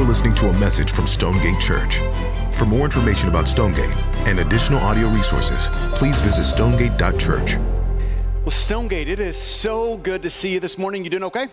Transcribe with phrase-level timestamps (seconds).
[0.00, 1.98] You're listening to a message from Stonegate Church.
[2.54, 3.94] For more information about Stonegate
[4.26, 7.56] and additional audio resources, please visit stonegate.church.
[7.56, 11.04] Well, Stonegate, it is so good to see you this morning.
[11.04, 11.48] You doing okay?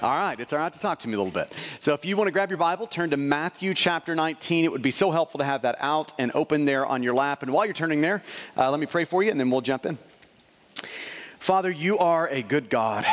[0.00, 1.52] All right, it's all right to talk to me a little bit.
[1.78, 4.64] So, if you want to grab your Bible, turn to Matthew chapter 19.
[4.64, 7.42] It would be so helpful to have that out and open there on your lap.
[7.42, 8.22] And while you're turning there,
[8.56, 9.98] uh, let me pray for you and then we'll jump in.
[11.38, 13.04] Father, you are a good God.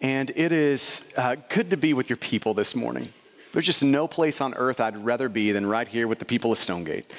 [0.00, 3.12] And it is uh, good to be with your people this morning.
[3.52, 6.52] There's just no place on earth I'd rather be than right here with the people
[6.52, 7.10] of Stonegate.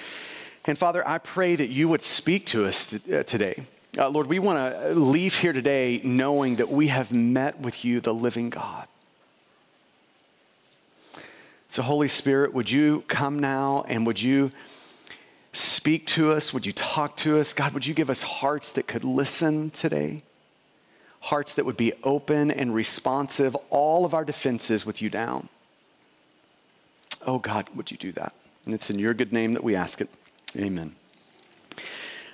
[0.66, 3.64] And Father, I pray that you would speak to us t- uh, today.
[3.98, 8.00] Uh, Lord, we want to leave here today knowing that we have met with you,
[8.00, 8.88] the living God.
[11.68, 14.52] So, Holy Spirit, would you come now and would you
[15.54, 16.54] speak to us?
[16.54, 17.54] Would you talk to us?
[17.54, 20.22] God, would you give us hearts that could listen today?
[21.22, 25.48] Hearts that would be open and responsive, all of our defenses with you down.
[27.26, 28.34] Oh God, would you do that?
[28.66, 30.10] And it's in your good name that we ask it.
[30.58, 30.96] Amen.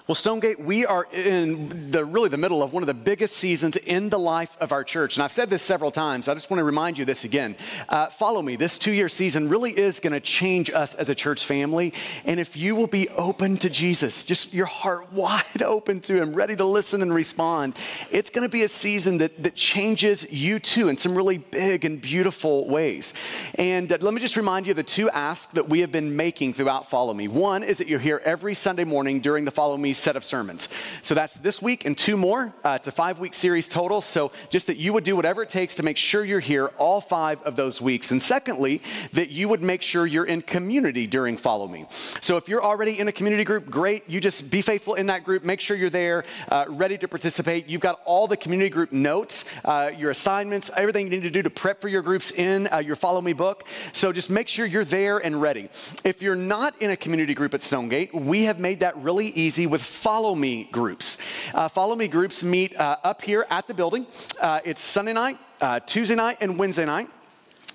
[0.08, 3.76] Well, Stonegate, we are in the really the middle of one of the biggest seasons
[3.76, 5.18] in the life of our church.
[5.18, 6.30] And I've said this several times.
[6.30, 7.58] I just want to remind you this again.
[7.90, 8.56] Uh, follow me.
[8.56, 11.94] This two year season really is going to change us as a church family.
[12.24, 16.34] And if you will be open to Jesus, just your heart wide open to Him,
[16.34, 17.76] ready to listen and respond,
[18.10, 21.84] it's going to be a season that, that changes you too in some really big
[21.84, 23.14] and beautiful ways.
[23.56, 26.54] And uh, let me just remind you the two asks that we have been making
[26.54, 27.28] throughout Follow Me.
[27.28, 30.70] One is that you're here every Sunday morning during the Follow Me set of sermons.
[31.02, 32.54] So that's this week and two more.
[32.64, 34.02] Uh, it's a five week series total.
[34.02, 37.02] So just that you would do whatever it takes to make sure you're here all
[37.02, 38.12] five of those weeks.
[38.12, 38.82] And secondly,
[39.14, 41.86] that you would make sure you're in community during Follow Me.
[42.22, 44.10] So if you're already in a community group, great.
[44.10, 45.44] You just be faithful in that group.
[45.44, 47.68] Make sure you're there, uh, ready to participate.
[47.68, 51.42] You've got all the community group notes, uh, your assignments, everything you need to do
[51.42, 53.66] to prep for your groups in uh, your Follow Me book.
[53.94, 55.70] So just make sure you're there and ready.
[56.04, 59.68] If you're not in a community group at Stonegate, we have made that really easy
[59.68, 61.18] with follow me groups.
[61.54, 64.06] Uh, follow me groups meet uh, up here at the building.
[64.40, 67.10] Uh, it's Sunday night, uh, Tuesday night, and Wednesday night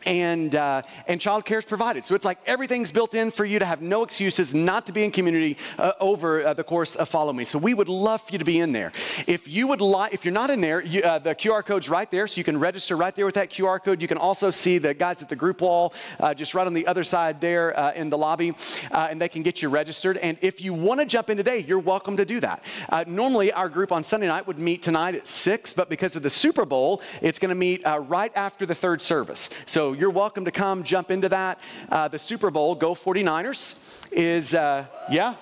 [0.06, 2.04] and uh, and childcare is provided.
[2.04, 5.04] So it's like everything's built in for you to have no excuses not to be
[5.04, 7.44] in community uh, over uh, the course of Follow Me.
[7.44, 8.92] So we would love for you to be in there.
[9.26, 12.10] If you would like, if you're not in there, you, uh, the QR code's right
[12.10, 14.02] there, so you can register right there with that QR code.
[14.02, 16.86] You can also see the guys at the group wall, uh, just right on the
[16.86, 18.54] other side there uh, in the lobby,
[18.90, 20.16] and they can get you registered.
[20.18, 22.62] And if you want to jump in today, you're welcome to do that.
[23.06, 26.30] normally, our group on Sunday night would meet tonight at six, but because of the
[26.30, 29.50] Super Bowl, it's going to meet right after the third service.
[29.66, 31.58] So you're welcome to come jump into that.
[31.90, 35.34] Uh, the Super Bowl, go 49ers, is, uh, yeah?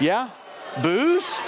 [0.00, 0.30] Yeah?
[0.82, 1.40] Boos?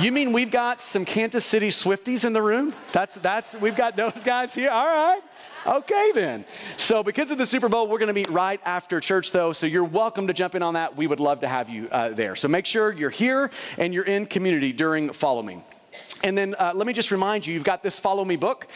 [0.00, 2.74] You mean we've got some Kansas City Swifties in the room?
[2.92, 4.70] That's, that's, we've got those guys here?
[4.70, 5.20] All right.
[5.66, 6.44] Okay, then.
[6.76, 9.52] So, because of the Super Bowl, we're going to meet right after church, though.
[9.52, 10.96] So, you're welcome to jump in on that.
[10.96, 12.36] We would love to have you uh, there.
[12.36, 15.62] So, make sure you're here and you're in community during Follow Me.
[16.22, 18.66] And then uh, let me just remind you, you've got this Follow Me book.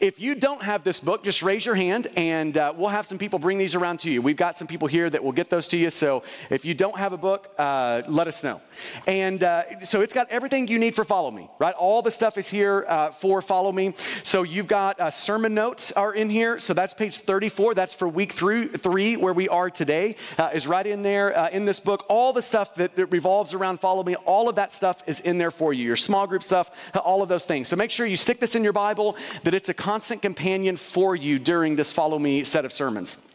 [0.00, 3.18] If you don't have this book, just raise your hand and uh, we'll have some
[3.18, 4.20] people bring these around to you.
[4.20, 5.90] We've got some people here that will get those to you.
[5.90, 8.60] So if you don't have a book, uh, let us know.
[9.06, 11.74] And uh, so it's got everything you need for Follow Me, right?
[11.74, 13.94] All the stuff is here uh, for Follow Me.
[14.22, 16.58] So you've got uh, sermon notes are in here.
[16.58, 17.74] So that's page 34.
[17.74, 20.16] That's for week through three, where we are today,
[20.52, 22.04] is right in there in this book.
[22.08, 25.38] All the stuff that, that revolves around Follow Me, all of that stuff is in
[25.38, 25.84] there for you.
[25.84, 27.68] Your small group stuff, all of those things.
[27.68, 31.14] So make sure you stick this in your Bible, that it's a constant companion for
[31.14, 33.27] you during this Follow Me set of sermons.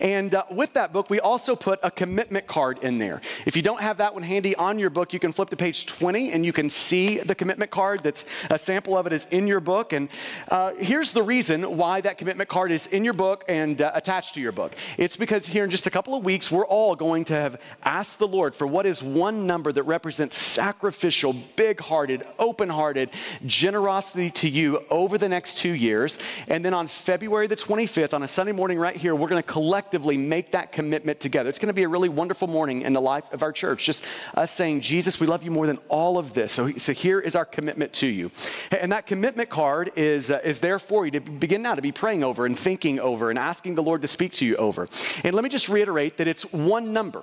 [0.00, 3.20] And uh, with that book, we also put a commitment card in there.
[3.46, 5.86] If you don't have that one handy on your book, you can flip to page
[5.86, 8.02] 20 and you can see the commitment card.
[8.02, 9.92] That's a sample of it is in your book.
[9.92, 10.08] And
[10.48, 14.34] uh, here's the reason why that commitment card is in your book and uh, attached
[14.34, 14.74] to your book.
[14.98, 18.18] It's because here in just a couple of weeks, we're all going to have asked
[18.18, 23.10] the Lord for what is one number that represents sacrificial, big hearted, open hearted
[23.46, 26.18] generosity to you over the next two years.
[26.48, 29.48] And then on February the 25th, on a Sunday morning right here, we're going to
[29.60, 31.50] collectively make that commitment together.
[31.50, 33.84] It's going to be a really wonderful morning in the life of our church.
[33.84, 34.04] Just
[34.34, 36.50] us saying, Jesus, we love you more than all of this.
[36.50, 38.30] So, so here is our commitment to you.
[38.70, 41.92] And that commitment card is, uh, is there for you to begin now to be
[41.92, 44.88] praying over and thinking over and asking the Lord to speak to you over.
[45.24, 47.22] And let me just reiterate that it's one number.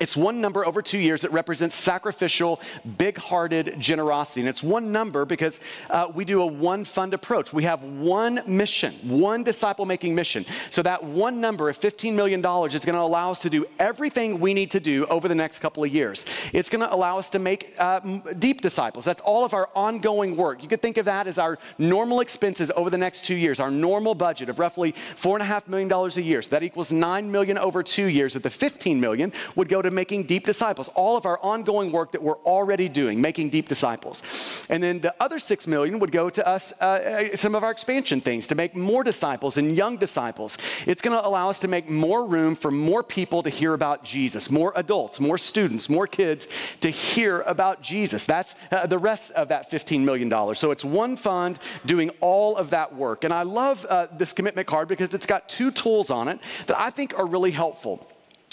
[0.00, 2.60] It's one number over two years that represents sacrificial,
[2.98, 4.40] big hearted generosity.
[4.40, 7.52] And it's one number because uh, we do a one fund approach.
[7.52, 10.44] We have one mission, one disciple making mission.
[10.70, 14.40] So that one number of $15 million is going to allow us to do everything
[14.40, 16.26] we need to do over the next couple of years.
[16.52, 18.00] It's going to allow us to make uh,
[18.40, 19.04] deep disciples.
[19.04, 20.60] That's all of our ongoing work.
[20.60, 23.70] You could think of that as our normal expenses over the next two years, our
[23.70, 26.42] normal budget of roughly $4.5 million a year.
[26.42, 28.34] So that equals 9 million over two years.
[28.34, 32.12] At the 15 million would go to making deep disciples, all of our ongoing work
[32.12, 34.22] that we're already doing, making deep disciples.
[34.68, 36.84] And then the other six million would go to us, uh,
[37.32, 40.58] uh some of our expansion things, to make more disciples and young disciples.
[40.86, 44.04] It's going to allow us to make more room for more people to hear about
[44.04, 46.48] Jesus, more adults, more students, more kids
[46.80, 48.24] to hear about Jesus.
[48.26, 50.54] That's uh, the rest of that $15 million.
[50.54, 53.24] So it's one fund doing all of that work.
[53.24, 56.78] And I love uh, this commitment card because it's got two tools on it that
[56.78, 58.06] I think are really helpful.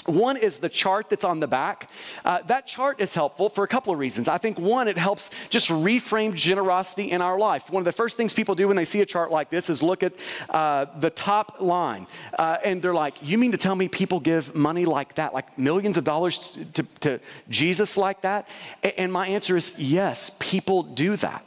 [0.06, 1.90] One is the chart that's on the back.
[2.26, 4.28] Uh, that chart is helpful for a couple of reasons.
[4.28, 7.70] I think one, it helps just reframe generosity in our life.
[7.70, 9.84] One of the first things people do when they see a chart like this is
[9.84, 10.14] look at
[10.50, 12.08] uh, the top line.
[12.38, 15.58] Uh, and they're like, You mean to tell me people give money like that, like
[15.58, 17.20] millions of dollars to, to
[17.50, 18.48] Jesus like that?
[18.98, 21.46] And my answer is yes, people do that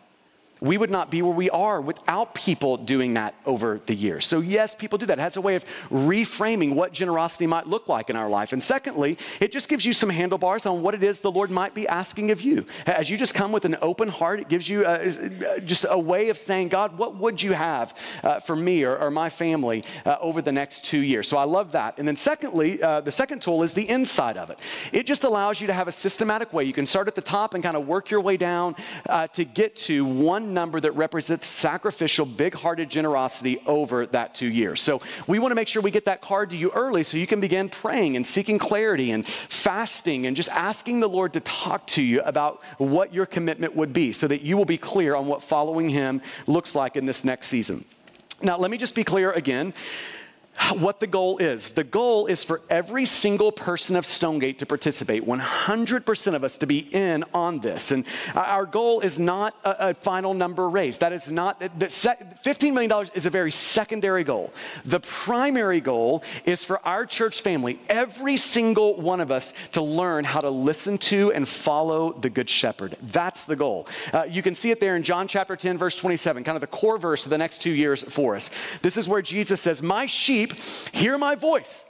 [0.65, 4.27] we would not be where we are without people doing that over the years.
[4.27, 5.19] So, yes, people do that.
[5.19, 8.55] It has a way of reframing what generosity might look like in our life.
[8.55, 11.75] And secondly, it just gives you some handlebars on what it is the Lord might
[11.75, 12.65] be asking of you.
[12.87, 15.99] As you just come with an open heart, it gives you a, uh, just a
[15.99, 19.85] way of saying, God, what would you have uh, for me or, or my family
[20.07, 21.29] uh, over the next two years?
[21.29, 21.99] So, I love that.
[21.99, 24.59] And then, secondly, uh, the second tool is the inside of it.
[24.93, 26.65] It just allows you to have a systematic way.
[26.65, 28.77] You can start at the top and kind of work your way down
[29.11, 34.49] uh, to get to one number that represents sacrificial, big hearted generosity over that two
[34.49, 34.81] years.
[34.81, 37.27] So we want to make sure we get that card to you early so you
[37.27, 41.87] can begin praying and seeking clarity and fasting and just asking the Lord to talk
[41.89, 45.27] to you about what your commitment would be so that you will be clear on
[45.27, 47.85] what following Him looks like in this next season.
[48.43, 49.75] Now, let me just be clear again
[50.77, 51.71] what the goal is.
[51.71, 56.67] The goal is for every single person of Stonegate to participate, 100% of us to
[56.67, 57.91] be in on this.
[57.91, 58.05] And
[58.35, 60.99] our goal is not a, a final number raise.
[60.99, 64.53] That is not, that $15 million is a very secondary goal.
[64.85, 70.25] The primary goal is for our church family, every single one of us, to learn
[70.25, 72.97] how to listen to and follow the Good Shepherd.
[73.03, 73.89] That's the goal.
[74.13, 76.67] Uh, you can see it there in John chapter 10, verse 27, kind of the
[76.69, 78.51] core verse of the next two years for us.
[78.83, 80.61] This is where Jesus says, My sheep sheep
[80.93, 81.85] hear my voice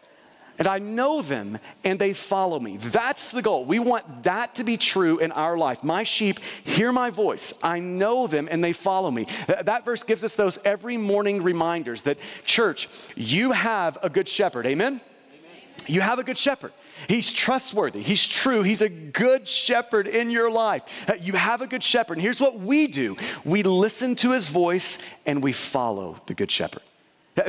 [0.56, 2.76] and I know them and they follow me.
[2.76, 3.64] That's the goal.
[3.64, 5.82] We want that to be true in our life.
[5.82, 7.58] My sheep hear my voice.
[7.64, 9.26] I know them and they follow me.
[9.48, 14.66] That verse gives us those every morning reminders that, church, you have a good shepherd.
[14.66, 15.00] Amen?
[15.00, 15.60] Amen.
[15.88, 16.72] You have a good shepherd.
[17.08, 18.00] He's trustworthy.
[18.00, 18.62] He's true.
[18.62, 20.84] He's a good shepherd in your life.
[21.20, 22.14] You have a good shepherd.
[22.18, 26.52] And here's what we do we listen to his voice and we follow the good
[26.52, 26.83] shepherd.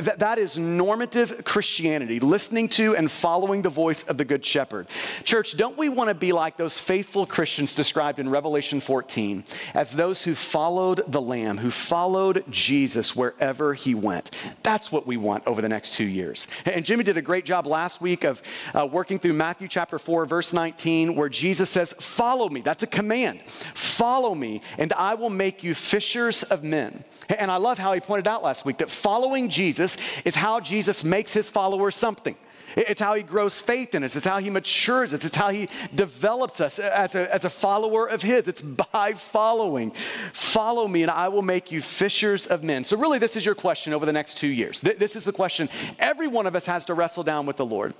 [0.00, 4.88] That, that is normative Christianity, listening to and following the voice of the Good Shepherd.
[5.24, 9.44] Church, don't we want to be like those faithful Christians described in Revelation 14
[9.74, 14.32] as those who followed the Lamb, who followed Jesus wherever he went?
[14.62, 16.48] That's what we want over the next two years.
[16.64, 18.42] And Jimmy did a great job last week of
[18.74, 22.60] uh, working through Matthew chapter 4, verse 19, where Jesus says, Follow me.
[22.60, 23.42] That's a command.
[23.74, 27.04] Follow me, and I will make you fishers of men.
[27.28, 29.85] And I love how he pointed out last week that following Jesus
[30.24, 32.36] is how Jesus makes his followers something.
[32.76, 34.16] It's how he grows faith in us.
[34.16, 35.24] It's how he matures us.
[35.24, 38.48] It's how he develops us as a, as a follower of his.
[38.48, 39.92] It's by following.
[40.34, 42.84] Follow me, and I will make you fishers of men.
[42.84, 44.82] So, really, this is your question over the next two years.
[44.82, 47.94] This is the question every one of us has to wrestle down with the Lord.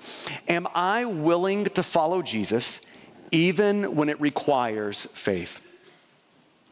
[0.46, 2.84] Am I willing to follow Jesus
[3.30, 5.62] even when it requires faith?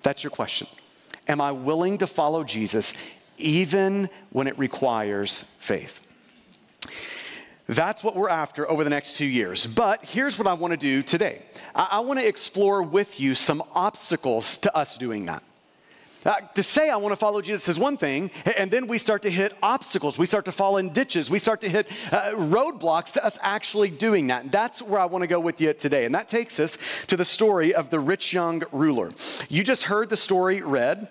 [0.02, 0.66] That's your question.
[1.26, 2.92] Am I willing to follow Jesus
[3.38, 6.00] even when it requires faith?
[7.66, 9.66] That's what we're after over the next two years.
[9.66, 11.42] But here's what I want to do today
[11.74, 15.42] I, I want to explore with you some obstacles to us doing that.
[16.24, 19.20] Uh, to say I want to follow Jesus is one thing, and then we start
[19.22, 20.18] to hit obstacles.
[20.18, 21.28] We start to fall in ditches.
[21.28, 24.44] We start to hit uh, roadblocks to us actually doing that.
[24.44, 26.06] And that's where I want to go with you today.
[26.06, 29.10] And that takes us to the story of the rich young ruler.
[29.50, 31.08] You just heard the story read.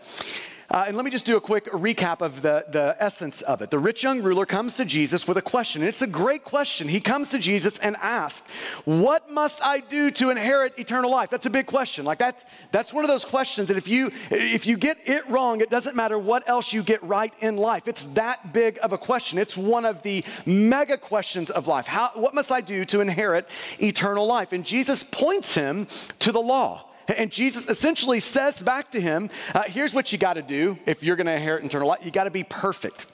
[0.73, 3.69] Uh, and let me just do a quick recap of the, the essence of it.
[3.69, 6.87] The rich young ruler comes to Jesus with a question, and it's a great question.
[6.87, 8.49] He comes to Jesus and asks,
[8.85, 11.29] What must I do to inherit eternal life?
[11.29, 12.05] That's a big question.
[12.05, 15.61] Like that, that's one of those questions that if you if you get it wrong,
[15.61, 17.87] it doesn't matter what else you get right in life.
[17.87, 19.37] It's that big of a question.
[19.37, 21.85] It's one of the mega questions of life.
[21.85, 23.47] How, what must I do to inherit
[23.79, 24.53] eternal life?
[24.53, 25.85] And Jesus points him
[26.17, 26.89] to the law.
[27.07, 31.03] And Jesus essentially says back to him, uh, here's what you got to do if
[31.03, 31.99] you're going to inherit eternal life.
[32.03, 33.07] You got to be perfect.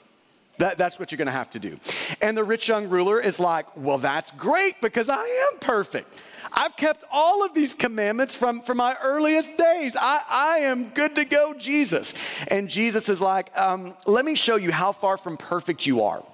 [0.58, 1.78] That, that's what you're going to have to do.
[2.20, 6.08] And the rich young ruler is like, well, that's great because I am perfect.
[6.52, 9.96] I've kept all of these commandments from, from my earliest days.
[9.98, 12.14] I, I am good to go, Jesus.
[12.48, 16.24] And Jesus is like, um, let me show you how far from perfect you are.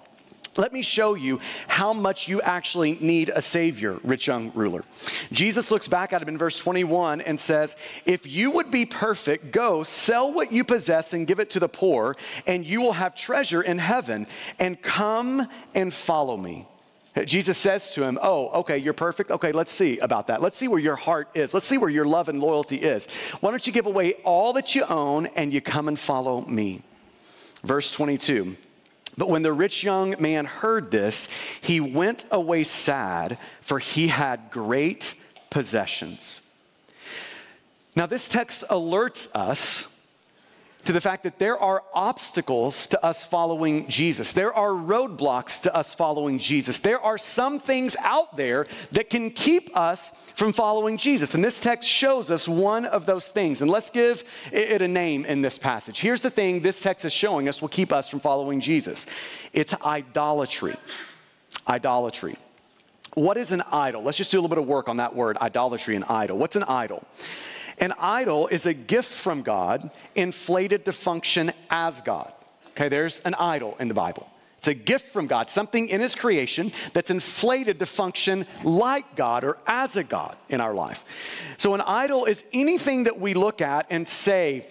[0.59, 4.85] Let me show you how much you actually need a Savior, rich young ruler.
[5.33, 9.51] Jesus looks back at him in verse 21 and says, If you would be perfect,
[9.51, 13.15] go sell what you possess and give it to the poor, and you will have
[13.15, 14.27] treasure in heaven,
[14.59, 16.67] and come and follow me.
[17.25, 19.31] Jesus says to him, Oh, okay, you're perfect.
[19.31, 20.43] Okay, let's see about that.
[20.43, 21.55] Let's see where your heart is.
[21.55, 23.09] Let's see where your love and loyalty is.
[23.41, 26.83] Why don't you give away all that you own and you come and follow me?
[27.65, 28.55] Verse 22.
[29.19, 31.31] But when the rich young man heard this,
[31.61, 35.15] he went away sad, for he had great
[35.51, 36.43] possessions.
[37.95, 39.96] Now, this text alerts us
[40.87, 44.33] to the fact that there are obstacles to us following Jesus.
[44.33, 46.79] There are roadblocks to us following Jesus.
[46.79, 51.35] There are some things out there that can keep us from following Jesus.
[51.35, 53.63] And this text shows us one of those things.
[53.63, 56.01] And let's give it a name in this passage.
[56.01, 59.07] Here's the thing this text is showing us will keep us from following Jesus
[59.53, 60.77] it's idolatry.
[61.69, 62.37] Idolatry.
[63.15, 64.03] What is an idol?
[64.03, 66.39] Let's just do a little bit of work on that word, idolatry and idol.
[66.39, 67.05] What's an idol?
[67.79, 72.33] An idol is a gift from God inflated to function as God.
[72.71, 74.29] Okay, there's an idol in the Bible.
[74.59, 79.45] It's a gift from God, something in His creation that's inflated to function like God
[79.45, 81.05] or as a God in our life.
[81.59, 84.67] So, an idol is anything that we look at and say,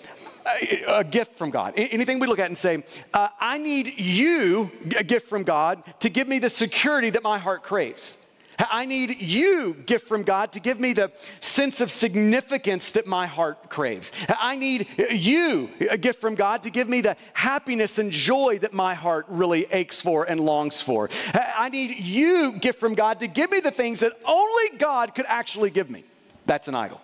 [0.87, 1.73] a gift from God.
[1.77, 2.83] Anything we look at and say,
[3.13, 7.39] uh, I need you, a gift from God, to give me the security that my
[7.39, 8.24] heart craves.
[8.57, 13.25] I need you, gift from God, to give me the sense of significance that my
[13.25, 14.11] heart craves.
[14.39, 18.73] I need you, a gift from God, to give me the happiness and joy that
[18.73, 21.09] my heart really aches for and longs for.
[21.33, 25.25] I need you, gift from God, to give me the things that only God could
[25.27, 26.03] actually give me.
[26.45, 27.01] That's an idol.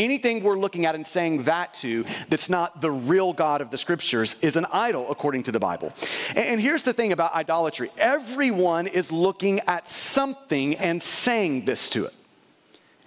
[0.00, 3.76] Anything we're looking at and saying that to that's not the real God of the
[3.76, 5.92] scriptures is an idol according to the Bible.
[6.34, 12.06] And here's the thing about idolatry everyone is looking at something and saying this to
[12.06, 12.14] it.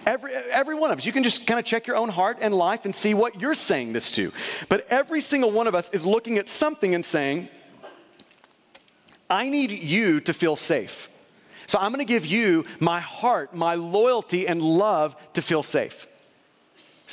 [0.05, 1.05] Every, every one of us.
[1.07, 3.55] You can just kind of check your own heart and life and see what you're
[3.55, 4.31] saying this to.
[4.69, 7.49] But every single one of us is looking at something and saying,
[9.31, 11.09] I need you to feel safe.
[11.65, 16.05] So I'm going to give you my heart, my loyalty, and love to feel safe.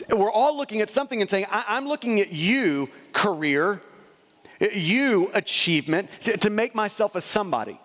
[0.08, 3.80] We're all looking at something and saying, I- am looking at you, career,
[4.72, 7.78] you, achievement, to, to make myself a somebody.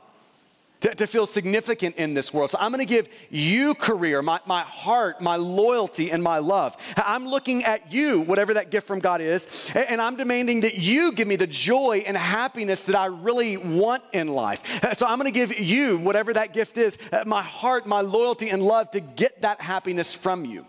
[0.82, 2.52] To, to, feel significant in this world.
[2.52, 6.78] So I'm going to give you career, my, my heart, my loyalty, and my love.
[6.98, 10.78] I'm looking at you, whatever that gift from God is, and, and I'm demanding that
[10.78, 14.62] you give me the joy and happiness that I really want in life.
[14.84, 18.02] Uh, so I'm going to give you, whatever that gift is, uh, my heart, my
[18.02, 20.68] loyalty, and love to get that happiness from you.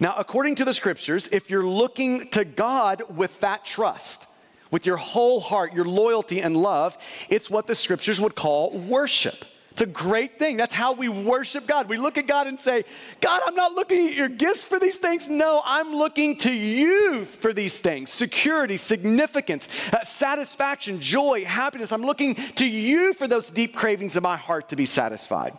[0.00, 4.28] Now, according to the scriptures, if you're looking to God with that trust,
[4.70, 6.96] with your whole heart, your loyalty and love,
[7.28, 9.44] it's what the scriptures would call worship.
[9.72, 10.58] It's a great thing.
[10.58, 11.88] That's how we worship God.
[11.88, 12.84] We look at God and say,
[13.22, 15.30] God, I'm not looking at your gifts for these things.
[15.30, 21.90] No, I'm looking to you for these things security, significance, uh, satisfaction, joy, happiness.
[21.90, 25.56] I'm looking to you for those deep cravings of my heart to be satisfied.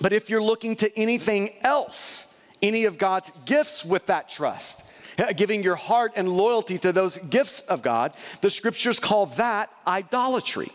[0.00, 5.32] But if you're looking to anything else, any of God's gifts with that trust, uh,
[5.32, 10.68] giving your heart and loyalty to those gifts of God, the scriptures call that idolatry.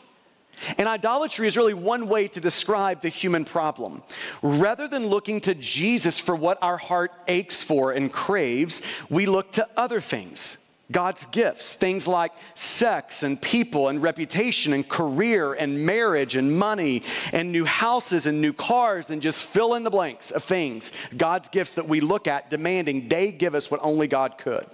[0.77, 4.01] And idolatry is really one way to describe the human problem.
[4.41, 9.51] Rather than looking to Jesus for what our heart aches for and craves, we look
[9.53, 15.83] to other things God's gifts, things like sex and people and reputation and career and
[15.83, 17.01] marriage and money
[17.33, 20.91] and new houses and new cars and just fill in the blanks of things.
[21.17, 24.67] God's gifts that we look at demanding they give us what only God could.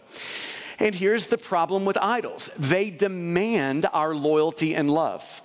[0.79, 5.41] And here's the problem with idols they demand our loyalty and love,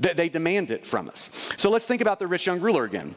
[0.00, 1.30] they demand it from us.
[1.56, 3.14] So let's think about the rich young ruler again.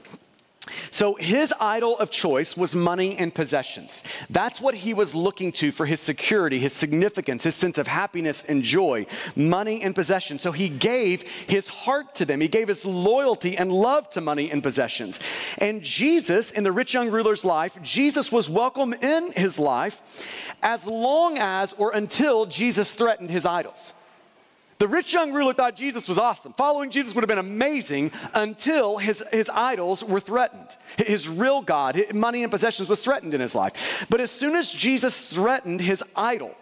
[0.96, 4.02] So his idol of choice was money and possessions.
[4.30, 8.46] That's what he was looking to for his security, his significance, his sense of happiness
[8.46, 10.42] and joy, money and possessions.
[10.42, 12.40] So he gave his heart to them.
[12.40, 15.20] He gave his loyalty and love to money and possessions.
[15.58, 20.02] And Jesus, in the rich young ruler's life, Jesus was welcome in his life
[20.64, 23.92] as long as or until Jesus threatened his idols.
[24.78, 26.54] The rich young ruler thought Jesus was awesome.
[26.54, 30.76] Following Jesus would have been amazing until his, his idols were threatened.
[30.98, 34.06] His real God, his money and possessions, was threatened in his life.
[34.10, 36.54] But as soon as Jesus threatened his idol,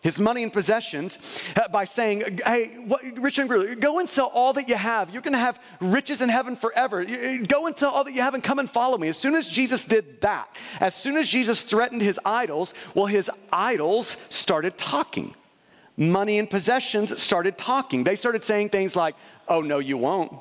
[0.00, 1.18] his money and possessions,
[1.54, 5.10] uh, by saying, Hey, what, rich young ruler, go and sell all that you have.
[5.10, 7.04] You're going to have riches in heaven forever.
[7.04, 9.08] Go and sell all that you have and come and follow me.
[9.08, 10.48] As soon as Jesus did that,
[10.80, 15.34] as soon as Jesus threatened his idols, well, his idols started talking
[16.10, 18.04] money and possessions started talking.
[18.04, 19.14] They started saying things like,
[19.48, 20.32] oh, no, you won't.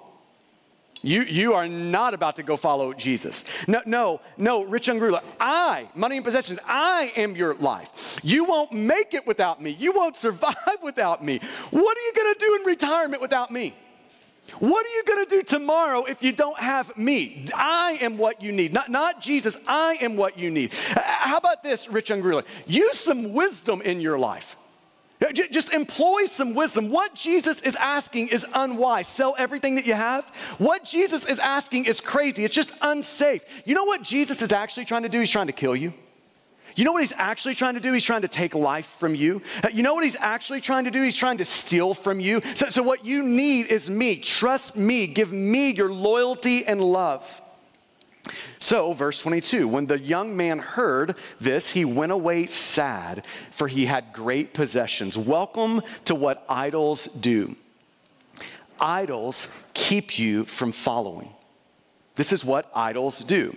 [1.04, 3.46] You, you are not about to go follow Jesus.
[3.68, 5.22] No, no, no, rich young ruler.
[5.40, 8.20] I, money and possessions, I am your life.
[8.22, 9.72] You won't make it without me.
[9.72, 11.40] You won't survive without me.
[11.72, 13.74] What are you going to do in retirement without me?
[14.60, 17.48] What are you going to do tomorrow if you don't have me?
[17.56, 18.74] I am what you need.
[18.74, 20.74] Not, not Jesus, I am what you need.
[20.74, 22.44] How about this, rich young ruler?
[22.68, 24.58] Use some wisdom in your life.
[25.34, 26.90] Just employ some wisdom.
[26.90, 29.08] What Jesus is asking is unwise.
[29.08, 30.26] Sell everything that you have.
[30.58, 32.44] What Jesus is asking is crazy.
[32.44, 33.44] It's just unsafe.
[33.64, 35.20] You know what Jesus is actually trying to do?
[35.20, 35.94] He's trying to kill you.
[36.76, 37.92] You know what he's actually trying to do?
[37.92, 39.42] He's trying to take life from you.
[39.64, 41.04] Uh, you know what he's actually trying to do?
[41.04, 42.42] He's trying to steal from you.
[42.56, 44.18] So, so what you need is me.
[44.18, 45.08] Trust me.
[45.08, 47.42] Give me your loyalty and love.
[48.60, 53.86] So, verse 22 when the young man heard this, he went away sad, for he
[53.86, 55.18] had great possessions.
[55.18, 57.56] Welcome to what idols do.
[58.80, 61.30] Idols keep you from following.
[62.16, 63.56] This is what idols do.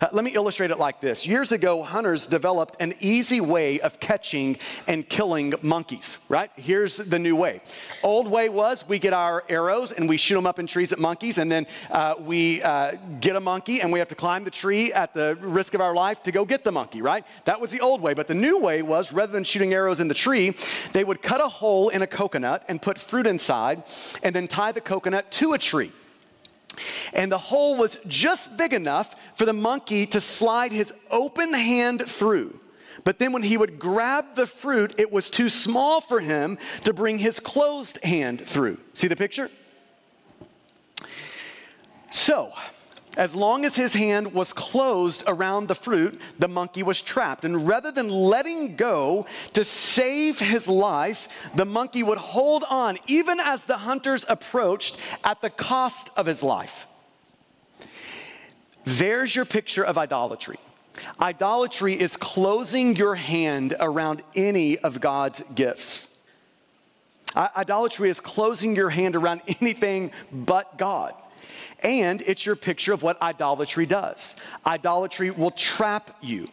[0.00, 1.26] Uh, let me illustrate it like this.
[1.26, 6.50] Years ago, hunters developed an easy way of catching and killing monkeys, right?
[6.56, 7.60] Here's the new way.
[8.02, 10.98] Old way was we get our arrows and we shoot them up in trees at
[10.98, 14.50] monkeys, and then uh, we uh, get a monkey and we have to climb the
[14.50, 17.24] tree at the risk of our life to go get the monkey, right?
[17.44, 18.14] That was the old way.
[18.14, 20.54] But the new way was rather than shooting arrows in the tree,
[20.92, 23.82] they would cut a hole in a coconut and put fruit inside
[24.22, 25.92] and then tie the coconut to a tree.
[27.12, 32.04] And the hole was just big enough for the monkey to slide his open hand
[32.04, 32.58] through.
[33.04, 36.92] But then when he would grab the fruit, it was too small for him to
[36.92, 38.78] bring his closed hand through.
[38.94, 39.50] See the picture?
[42.10, 42.52] So,
[43.16, 47.44] as long as his hand was closed around the fruit, the monkey was trapped.
[47.44, 53.40] And rather than letting go to save his life, the monkey would hold on even
[53.40, 56.86] as the hunters approached at the cost of his life.
[58.84, 60.58] There's your picture of idolatry.
[61.20, 66.22] Idolatry is closing your hand around any of God's gifts.
[67.34, 71.14] Idolatry is closing your hand around anything but God.
[71.82, 74.36] And it's your picture of what idolatry does.
[74.66, 76.48] Idolatry will trap you,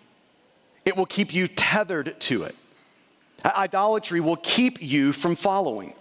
[0.85, 2.55] it will keep you tethered to it.
[3.45, 5.93] Idolatry will keep you from following.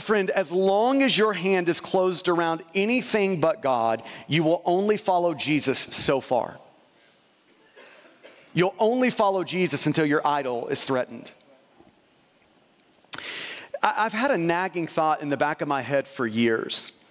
[0.00, 4.96] Friend, as long as your hand is closed around anything but God, you will only
[4.96, 6.58] follow Jesus so far.
[8.54, 11.30] You'll only follow Jesus until your idol is threatened.
[13.82, 17.02] I've had a nagging thought in the back of my head for years.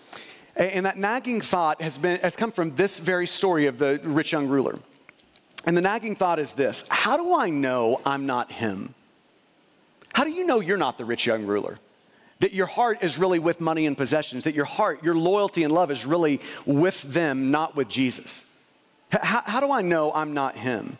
[0.58, 4.32] And that nagging thought has, been, has come from this very story of the rich
[4.32, 4.80] young ruler.
[5.66, 8.94] And the nagging thought is this How do I know I'm not him?
[10.14, 11.78] How do you know you're not the rich young ruler?
[12.40, 15.72] That your heart is really with money and possessions, that your heart, your loyalty and
[15.72, 18.52] love is really with them, not with Jesus.
[19.12, 20.98] How, how do I know I'm not him?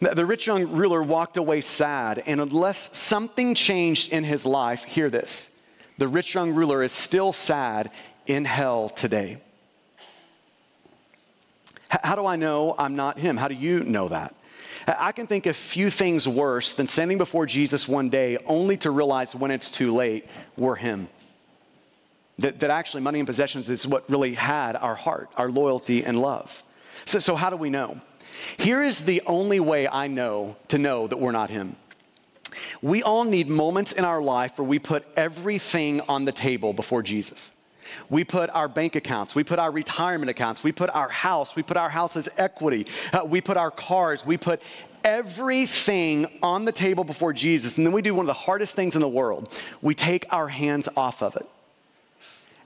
[0.00, 5.10] The rich young ruler walked away sad, and unless something changed in his life, hear
[5.10, 5.58] this
[5.98, 7.90] the rich young ruler is still sad
[8.28, 9.38] in hell today.
[11.88, 13.36] How do I know I'm not him?
[13.36, 14.34] How do you know that?
[14.86, 18.90] I can think of few things worse than standing before Jesus one day only to
[18.90, 21.08] realize when it's too late we're him.
[22.38, 26.20] That, that actually money and possessions is what really had our heart, our loyalty and
[26.20, 26.62] love.
[27.04, 28.00] So, so how do we know?
[28.58, 31.74] Here is the only way I know to know that we're not him.
[32.80, 37.02] We all need moments in our life where we put everything on the table before
[37.02, 37.52] Jesus.
[38.10, 41.62] We put our bank accounts, we put our retirement accounts, we put our house, we
[41.62, 44.62] put our house's equity, uh, we put our cars, we put
[45.04, 47.76] everything on the table before Jesus.
[47.76, 50.48] And then we do one of the hardest things in the world we take our
[50.48, 51.46] hands off of it.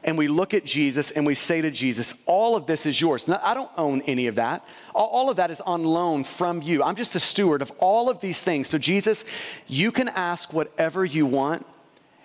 [0.04, 3.28] and we look at Jesus and we say to Jesus, All of this is yours.
[3.28, 4.64] Now, I don't own any of that.
[4.94, 6.82] All of that is on loan from you.
[6.82, 8.68] I'm just a steward of all of these things.
[8.68, 9.24] So, Jesus,
[9.68, 11.64] you can ask whatever you want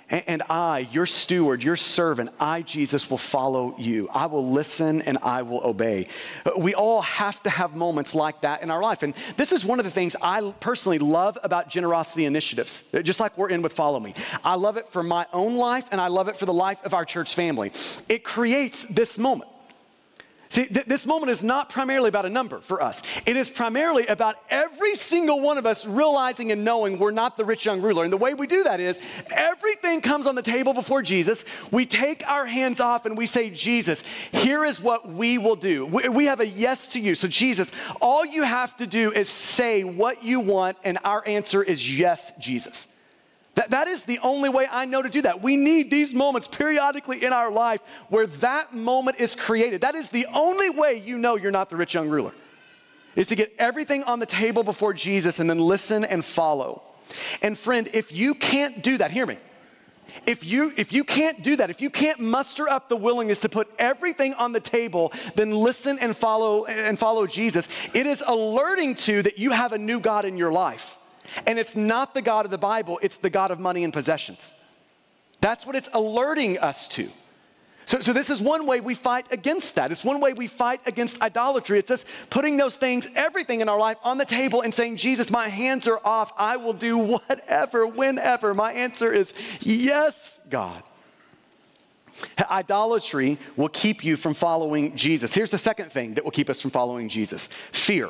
[0.10, 4.08] and I, your steward, your servant, I, Jesus, will follow you.
[4.14, 6.08] I will listen and I will obey.
[6.58, 9.04] We all have to have moments like that in our life.
[9.04, 13.38] And this is one of the things I personally love about generosity initiatives, just like
[13.38, 14.14] we're in with Follow Me.
[14.44, 16.94] I love it for my own life and I love it for the life of
[16.94, 17.74] our church family.
[18.08, 19.52] It creates this moment.
[20.50, 23.04] See, th- this moment is not primarily about a number for us.
[23.26, 27.46] It is primarily about every single one of us realizing and knowing we're not the
[27.46, 28.04] rich young ruler.
[28.04, 29.00] And the way we do that is
[29.32, 31.44] everything comes on the table before Jesus.
[31.72, 35.86] We take our hands off and we say, Jesus, here is what we will do.
[35.86, 37.16] We, we have a yes to you.
[37.16, 41.62] So, Jesus, all you have to do is say what you want, and our answer
[41.62, 42.88] is yes, Jesus.
[43.58, 45.42] That, that is the only way I know to do that.
[45.42, 49.82] We need these moments periodically in our life where that moment is created.
[49.82, 52.34] That is the only way you know you're not the rich young ruler,
[53.16, 56.84] is to get everything on the table before Jesus and then listen and follow.
[57.42, 59.40] And friend, if you can't do that, hear me.
[60.28, 63.50] If you, if you can't do that, if you can't muster up the willingness to
[63.50, 67.70] put everything on the table, then listen and follow and follow Jesus.
[67.96, 71.00] It is alerting to that you have a new God in your life.
[71.46, 74.54] And it's not the God of the Bible, it's the God of money and possessions.
[75.42, 77.10] That's what it's alerting us to.
[77.86, 79.94] So, so, this is one way we fight against that.
[79.94, 81.80] It's one way we fight against idolatry.
[81.80, 85.32] It's us putting those things, everything in our life, on the table and saying, Jesus,
[85.32, 86.34] my hands are off.
[86.38, 88.54] I will do whatever, whenever.
[88.54, 90.84] My answer is yes, God.
[92.52, 95.34] Idolatry will keep you from following Jesus.
[95.34, 98.10] Here's the second thing that will keep us from following Jesus fear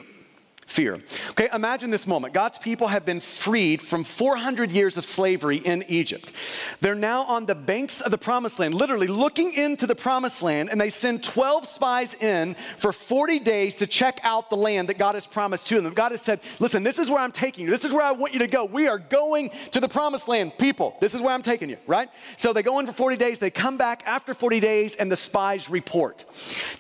[0.68, 1.02] fear.
[1.32, 2.34] Okay, imagine this moment.
[2.34, 6.34] God's people have been freed from 400 years of slavery in Egypt.
[6.82, 10.70] They're now on the banks of the promised land, literally looking into the promised land,
[10.70, 14.98] and they send 12 spies in for 40 days to check out the land that
[14.98, 15.94] God has promised to them.
[15.94, 17.72] God has said, Listen, this is where I'm taking you.
[17.72, 18.66] This is where I want you to go.
[18.66, 20.98] We are going to the promised land, people.
[21.00, 22.10] This is where I'm taking you, right?
[22.36, 23.40] So they go in for 40 days.
[23.40, 26.26] They come back after 40 days, and the spies report.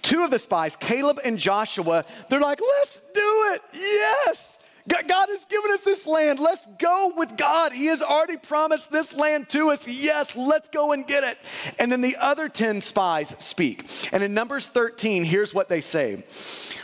[0.01, 3.61] Two of the spies, Caleb and Joshua, they're like, Let's do it.
[3.77, 4.57] Yes.
[4.87, 6.39] God has given us this land.
[6.39, 7.73] Let's go with God.
[7.73, 9.87] He has already promised this land to us.
[9.87, 11.37] Yes, let's go and get it.
[11.77, 13.85] And then the other 10 spies speak.
[14.13, 16.23] And in Numbers 13, here's what they say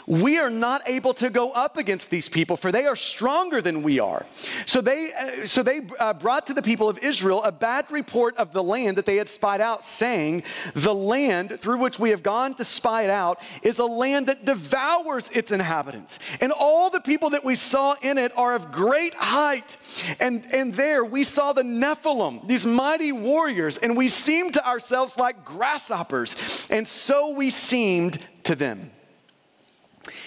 [0.07, 3.83] we are not able to go up against these people, for they are stronger than
[3.83, 4.25] we are.
[4.65, 8.35] So they, uh, so they uh, brought to the people of Israel a bad report
[8.37, 10.43] of the land that they had spied out, saying,
[10.75, 14.45] The land through which we have gone to spy it out is a land that
[14.45, 16.19] devours its inhabitants.
[16.41, 19.77] And all the people that we saw in it are of great height.
[20.19, 25.17] And, and there we saw the Nephilim, these mighty warriors, and we seemed to ourselves
[25.17, 26.67] like grasshoppers.
[26.69, 28.91] And so we seemed to them.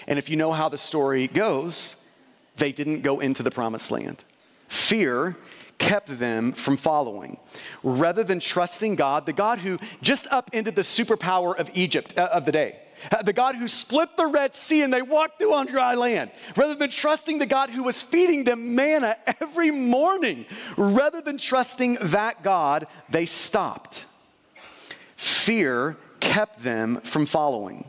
[0.07, 2.05] And if you know how the story goes,
[2.57, 4.23] they didn't go into the promised land.
[4.67, 5.37] Fear
[5.77, 7.37] kept them from following.
[7.83, 12.45] Rather than trusting God, the God who just upended the superpower of Egypt uh, of
[12.45, 12.79] the day,
[13.11, 16.31] uh, the God who split the Red Sea and they walked through on dry land,
[16.55, 20.45] rather than trusting the God who was feeding them manna every morning,
[20.77, 24.05] rather than trusting that God, they stopped.
[25.15, 27.85] Fear kept them from following.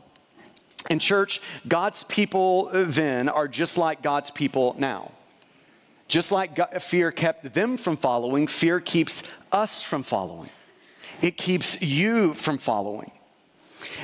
[0.90, 5.10] In church, God's people then are just like God's people now.
[6.06, 10.50] Just like God, fear kept them from following, fear keeps us from following.
[11.20, 13.10] It keeps you from following.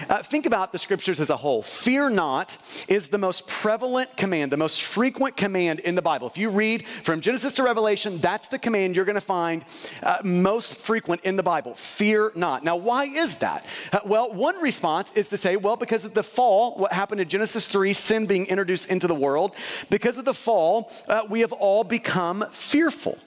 [0.09, 1.63] Uh, think about the scriptures as a whole.
[1.63, 2.57] Fear not
[2.89, 6.27] is the most prevalent command, the most frequent command in the Bible.
[6.27, 9.65] If you read from Genesis to Revelation, that's the command you're going to find
[10.03, 11.75] uh, most frequent in the Bible.
[11.75, 12.65] Fear not.
[12.65, 13.65] Now, why is that?
[13.93, 17.29] Uh, well, one response is to say, well, because of the fall, what happened in
[17.29, 19.55] Genesis 3, sin being introduced into the world,
[19.91, 23.19] because of the fall, uh, we have all become fearful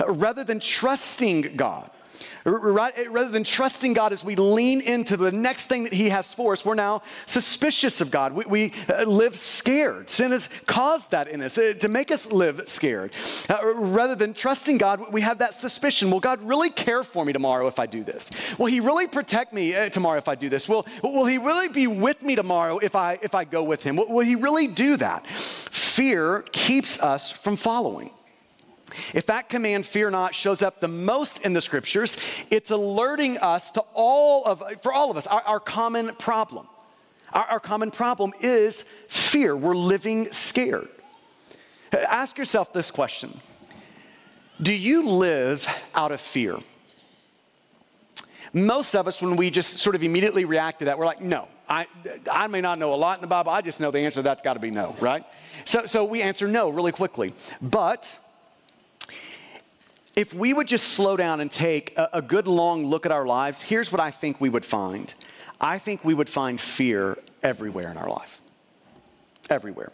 [0.00, 1.90] uh, rather than trusting God.
[2.44, 6.52] Rather than trusting God as we lean into the next thing that He has for
[6.52, 8.32] us, we're now suspicious of God.
[8.32, 10.08] We, we uh, live scared.
[10.08, 13.12] Sin has caused that in us uh, to make us live scared.
[13.48, 17.32] Uh, rather than trusting God, we have that suspicion will God really care for me
[17.32, 18.30] tomorrow if I do this?
[18.58, 20.68] Will He really protect me uh, tomorrow if I do this?
[20.68, 23.96] Will, will He really be with me tomorrow if I, if I go with Him?
[23.96, 25.26] Will, will He really do that?
[25.26, 28.10] Fear keeps us from following.
[29.14, 32.18] If that command, fear not, shows up the most in the scriptures,
[32.50, 36.66] it's alerting us to all of, for all of us, our, our common problem.
[37.32, 39.56] Our, our common problem is fear.
[39.56, 40.88] We're living scared.
[41.92, 43.30] Ask yourself this question
[44.60, 46.58] Do you live out of fear?
[48.56, 51.46] most of us, when we just sort of immediately react to that, we're like, no,
[51.68, 51.86] I,
[52.30, 53.52] I may not know a lot in the Bible.
[53.52, 55.24] I just know the answer that's got to be no, right?
[55.66, 57.34] So, so we answer no really quickly.
[57.60, 58.18] But
[60.16, 63.26] if we would just slow down and take a, a good long look at our
[63.26, 65.12] lives, here's what I think we would find.
[65.60, 68.40] I think we would find fear everywhere in our life.
[69.50, 69.92] Everywhere.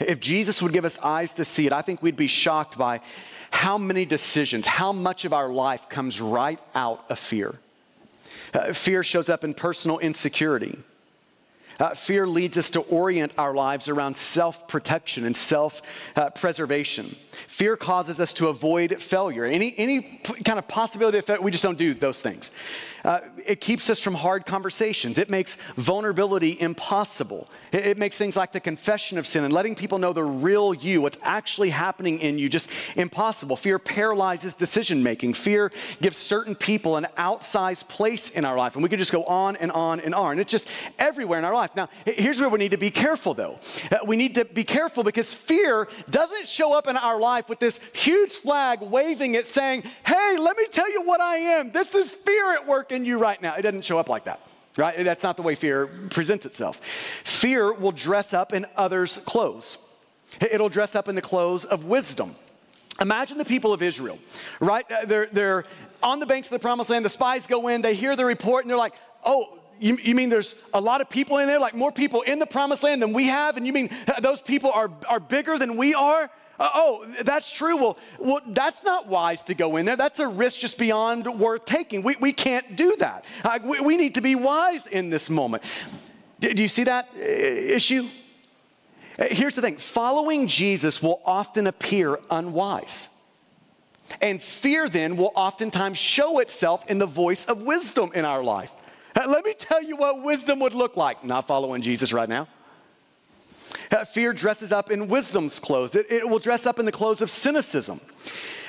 [0.00, 3.00] If Jesus would give us eyes to see it, I think we'd be shocked by
[3.50, 7.54] how many decisions, how much of our life comes right out of fear.
[8.52, 10.78] Uh, fear shows up in personal insecurity.
[11.80, 15.80] Uh, fear leads us to orient our lives around self protection and self
[16.14, 17.16] uh, preservation.
[17.48, 19.44] Fear causes us to avoid failure.
[19.44, 22.52] Any, any kind of possibility of failure, we just don't do those things.
[23.04, 25.16] Uh, it keeps us from hard conversations.
[25.16, 27.48] It makes vulnerability impossible.
[27.72, 30.74] It, it, makes things like the confession of sin and letting people know the real
[30.74, 33.56] you, what's actually happening in you, just impossible.
[33.56, 35.34] Fear paralyzes decision making.
[35.34, 38.74] Fear gives certain people an outsized place in our life.
[38.74, 40.38] And we could just go on and on and on.
[40.38, 41.69] It's just everywhere in our life.
[41.74, 43.58] Now, here's where we need to be careful, though.
[43.90, 47.58] Uh, we need to be careful because fear doesn't show up in our life with
[47.58, 51.70] this huge flag waving it saying, hey, let me tell you what I am.
[51.70, 53.54] This is fear at work in you right now.
[53.54, 54.40] It doesn't show up like that,
[54.76, 55.04] right?
[55.04, 56.80] That's not the way fear presents itself.
[57.24, 59.94] Fear will dress up in others' clothes,
[60.40, 62.34] it'll dress up in the clothes of wisdom.
[63.00, 64.18] Imagine the people of Israel,
[64.60, 64.84] right?
[64.90, 65.64] Uh, they're, they're
[66.02, 67.04] on the banks of the promised land.
[67.04, 70.28] The spies go in, they hear the report, and they're like, oh, you, you, mean
[70.28, 73.12] there's a lot of people in there, like more people in the promised land than
[73.12, 73.56] we have?
[73.56, 73.90] And you mean
[74.20, 76.30] those people are, are bigger than we are?
[76.60, 77.78] Uh, oh, that's true.
[77.78, 79.96] Well, well, that's not wise to go in there.
[79.96, 82.02] That's a risk just beyond worth taking.
[82.02, 83.24] We, we can't do that.
[83.42, 85.62] Uh, we, we, need to be wise in this moment.
[86.38, 88.06] Do, you see that uh, issue?
[89.18, 93.08] Uh, here's the thing following Jesus will often appear unwise.
[94.20, 98.72] And fear then will oftentimes show itself in the voice of wisdom in our life.
[99.16, 101.24] Uh, let me tell you what wisdom would look like.
[101.24, 102.48] Not following Jesus right now.
[103.90, 107.22] Uh, fear dresses up in wisdom's clothes, it, it will dress up in the clothes
[107.22, 108.00] of cynicism.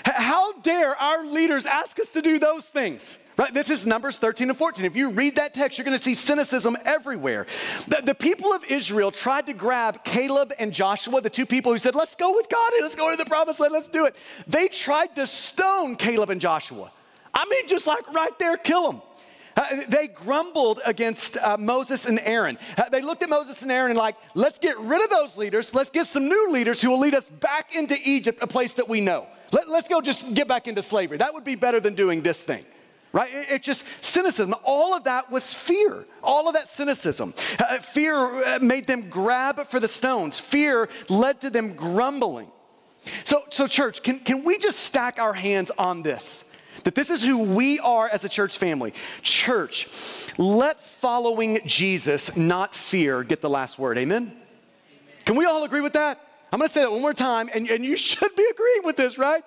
[0.04, 3.30] How dare our leaders ask us to do those things?
[3.38, 3.54] Right?
[3.54, 4.84] This is Numbers 13 and 14.
[4.84, 7.46] If you read that text, you're going to see cynicism everywhere.
[7.88, 11.78] The, the, people of Israel tried to grab Caleb and Joshua, the two people who
[11.78, 14.16] said, Let's go with God and let's go to the promised land, let's do it.
[14.48, 16.92] They tried to stone Caleb and Joshua.
[17.34, 19.02] I mean, just like right there, kill them.
[19.62, 22.58] Uh, they grumbled against uh, Moses and Aaron.
[22.76, 25.76] Uh, they looked at Moses and Aaron and like, let's get rid of those leaders.
[25.76, 28.90] Let's get some new leaders who will lead us back into Egypt, a place that
[28.90, 29.28] we know.
[29.52, 31.18] Let, us go just get back into slavery.
[31.18, 32.66] That would be better than doing this thing.
[33.14, 33.32] Right?
[33.32, 34.56] It, it just cynicism.
[34.64, 36.06] All of that was fear.
[36.24, 37.36] All of that cynicism.
[37.60, 40.40] Uh, fear uh, made them grab for the stones.
[40.40, 42.48] Fear led to them grumbling.
[43.26, 46.58] So, so church, can, can we just stack our hands on this?
[46.84, 48.94] That this is who we are as a church family.
[49.22, 49.88] Church,
[50.38, 53.98] let following Jesus, not fear, get the last word.
[53.98, 54.24] Amen?
[54.24, 54.38] Amen.
[55.26, 56.20] Can we all agree with that?
[56.52, 59.18] I'm to say that one more time, and, and you should be agreeing with this,
[59.18, 59.44] right?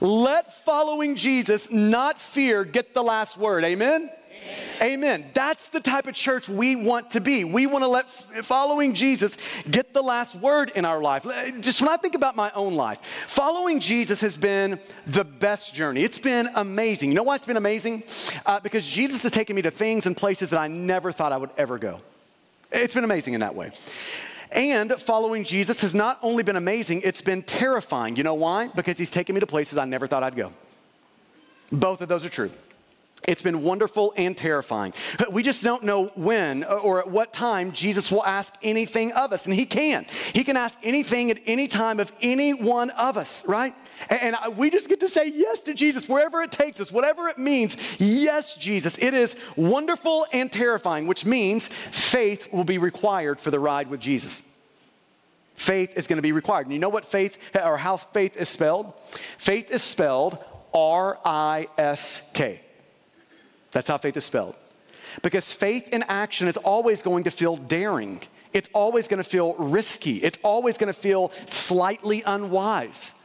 [0.00, 3.64] Let following Jesus, not fear, get the last word.
[3.64, 4.10] Amen?
[4.80, 5.24] Amen.
[5.32, 7.44] That's the type of church we want to be.
[7.44, 8.10] We want to let
[8.44, 9.38] following Jesus
[9.70, 11.26] get the last word in our life.
[11.60, 16.02] Just when I think about my own life, following Jesus has been the best journey.
[16.02, 17.10] It's been amazing.
[17.10, 18.02] You know why it's been amazing?
[18.44, 21.36] Uh, because Jesus has taken me to things and places that I never thought I
[21.36, 22.00] would ever go.
[22.72, 23.72] It's been amazing in that way.
[24.52, 28.16] And following Jesus has not only been amazing, it's been terrifying.
[28.16, 28.68] You know why?
[28.68, 30.52] Because he's taken me to places I never thought I'd go.
[31.72, 32.50] Both of those are true.
[33.24, 34.92] It's been wonderful and terrifying.
[35.30, 39.46] We just don't know when or at what time Jesus will ask anything of us,
[39.46, 40.06] and He can.
[40.32, 43.74] He can ask anything at any time of any one of us, right?
[44.10, 47.38] And we just get to say yes to Jesus wherever it takes us, whatever it
[47.38, 47.76] means.
[47.98, 48.98] Yes, Jesus.
[48.98, 53.98] It is wonderful and terrifying, which means faith will be required for the ride with
[53.98, 54.42] Jesus.
[55.54, 56.66] Faith is going to be required.
[56.66, 58.92] And you know what faith or how faith is spelled?
[59.38, 60.38] Faith is spelled
[60.74, 62.60] R I S K.
[63.72, 64.54] That's how faith is spelled.
[65.22, 68.20] Because faith in action is always going to feel daring.
[68.52, 70.16] It's always going to feel risky.
[70.16, 73.22] It's always going to feel slightly unwise.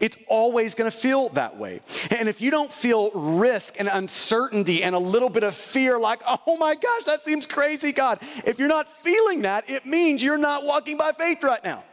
[0.00, 1.80] It's always going to feel that way.
[2.10, 6.20] And if you don't feel risk and uncertainty and a little bit of fear, like,
[6.26, 10.36] oh my gosh, that seems crazy, God, if you're not feeling that, it means you're
[10.38, 11.84] not walking by faith right now.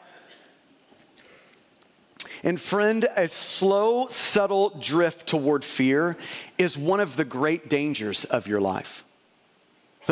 [2.44, 6.18] And friend, a slow, subtle drift toward fear
[6.58, 9.04] is one of the great dangers of your life.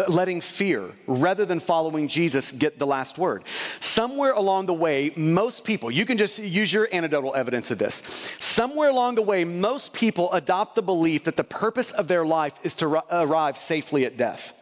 [0.07, 3.43] letting fear, rather than following Jesus, get the last word.
[3.79, 8.03] Somewhere along the way, most people, you can just use your anecdotal evidence of this.
[8.39, 12.53] Somewhere along the way, most people adopt the belief that the purpose of their life
[12.63, 14.53] is to arrive safely at death.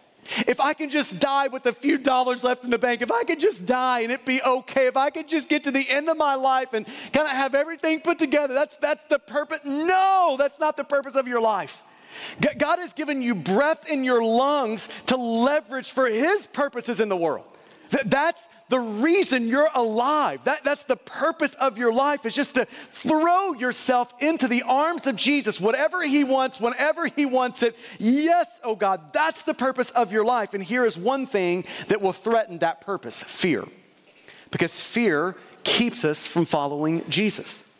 [0.47, 3.23] If I can just die with a few dollars left in the bank, if I
[3.23, 6.09] could just die and it be okay, if I could just get to the end
[6.09, 9.59] of my life and kind of have everything put together, that's, that's the purpose.
[9.63, 11.83] No, that's not the purpose of your life.
[12.57, 17.17] God has given you breath in your lungs to leverage for His purposes in the
[17.17, 17.45] world.
[18.05, 20.43] That's the reason you're alive.
[20.43, 25.07] That, that's the purpose of your life, is just to throw yourself into the arms
[25.07, 27.75] of Jesus, whatever He wants, whenever He wants it.
[27.99, 30.53] Yes, oh God, that's the purpose of your life.
[30.53, 33.63] And here is one thing that will threaten that purpose fear.
[34.51, 37.71] Because fear keeps us from following Jesus.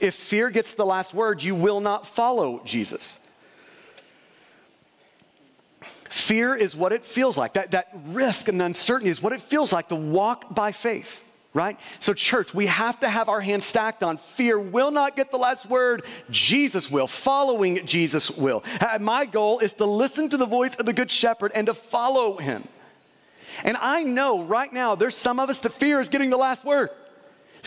[0.00, 3.27] If fear gets the last word, you will not follow Jesus.
[6.10, 7.54] Fear is what it feels like.
[7.54, 11.78] That, that risk and uncertainty is what it feels like to walk by faith, right?
[11.98, 15.36] So, church, we have to have our hands stacked on fear will not get the
[15.36, 16.04] last word.
[16.30, 17.06] Jesus will.
[17.06, 18.64] Following Jesus will.
[19.00, 22.36] My goal is to listen to the voice of the Good Shepherd and to follow
[22.36, 22.64] him.
[23.64, 26.64] And I know right now there's some of us that fear is getting the last
[26.64, 26.90] word.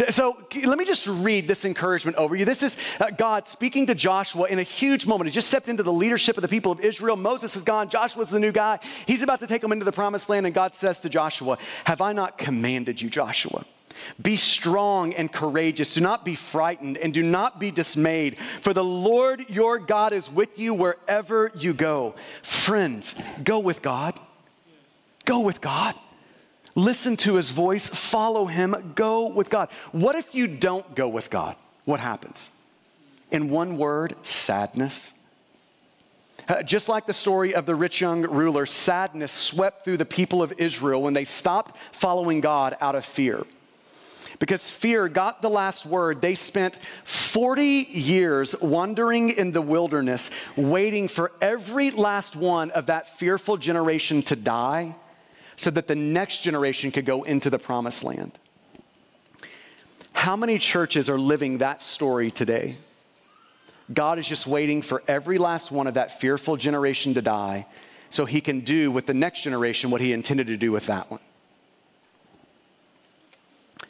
[0.10, 2.46] So let me just read this encouragement over you.
[2.46, 5.30] This is uh, God speaking to Joshua in a huge moment.
[5.30, 7.16] He just stepped into the leadership of the people of Israel.
[7.16, 7.90] Moses is gone.
[7.90, 8.80] Joshua's the new guy.
[9.06, 10.46] He's about to take them into the promised land.
[10.46, 13.66] And God says to Joshua, Have I not commanded you, Joshua?
[14.22, 15.94] Be strong and courageous.
[15.94, 20.32] Do not be frightened and do not be dismayed, for the Lord your God is
[20.32, 22.16] with you wherever you go.
[22.42, 24.20] Friends, go with God.
[25.26, 25.96] Go with God.
[26.76, 29.70] Listen to his voice, follow him, go with God.
[29.92, 31.56] What if you don't go with God?
[31.86, 32.52] What happens?
[33.32, 35.14] In one word, sadness.
[36.48, 40.42] Uh, just like the story of the rich young ruler, sadness swept through the people
[40.42, 43.46] of Israel when they stopped following God out of fear.
[44.40, 51.08] Because fear got the last word, they spent 40 years wandering in the wilderness, waiting
[51.08, 54.96] for every last one of that fearful generation to die
[55.62, 58.32] so that the next generation could go into the promised land.
[60.12, 62.78] How many churches are living that story today?
[63.94, 67.68] God is just waiting for every last one of that fearful generation to die
[68.10, 71.12] so he can do with the next generation what he intended to do with that
[71.12, 71.20] one.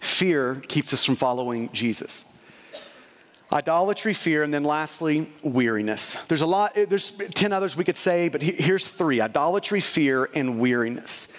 [0.02, 2.26] Fear keeps us from following Jesus.
[3.50, 6.16] Idolatry, fear, and then lastly, weariness.
[6.26, 10.30] There's a lot, eh, there's 10 others we could say, but here's three idolatry, fear,
[10.34, 11.32] and weariness.